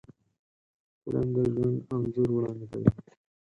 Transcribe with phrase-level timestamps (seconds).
[1.01, 2.89] فلم د ژوند انځور وړاندې کوي